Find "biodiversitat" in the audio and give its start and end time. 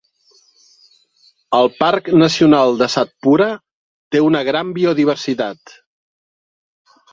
4.81-5.79